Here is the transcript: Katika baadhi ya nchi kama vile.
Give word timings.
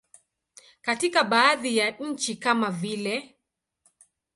Katika 0.81 1.23
baadhi 1.23 1.77
ya 1.77 1.91
nchi 1.97 2.35
kama 2.35 2.71
vile. 2.71 3.35